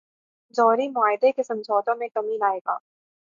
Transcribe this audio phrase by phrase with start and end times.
[0.55, 2.77] جوہری معاہدے کے سمجھوتوں میں کمی لائے گا۔